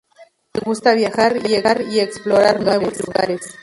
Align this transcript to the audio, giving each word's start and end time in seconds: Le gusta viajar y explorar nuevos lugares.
Le 0.55 0.61
gusta 0.63 0.95
viajar 0.95 1.35
y 1.45 1.99
explorar 1.99 2.59
nuevos 2.59 2.99
lugares. 3.05 3.43